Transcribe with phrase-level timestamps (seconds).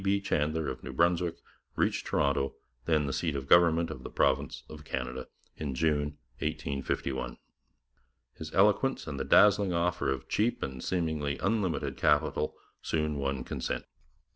[0.03, 0.19] B.
[0.19, 1.37] Chandler of New Brunswick
[1.75, 2.55] reached Toronto,
[2.85, 5.27] then the seat of government of the province of Canada,
[5.57, 7.37] in June 1851.
[8.33, 13.85] His eloquence and the dazzling offer of cheap and seemingly unlimited capital soon won consent.